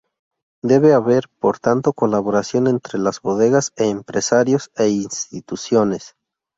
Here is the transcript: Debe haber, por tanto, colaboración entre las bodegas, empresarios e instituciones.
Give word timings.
Debe 0.63 0.93
haber, 0.93 1.29
por 1.39 1.59
tanto, 1.59 1.93
colaboración 1.93 2.65
entre 2.65 2.97
las 2.97 3.21
bodegas, 3.21 3.71
empresarios 3.75 4.71
e 4.75 4.89
instituciones. 4.89 6.15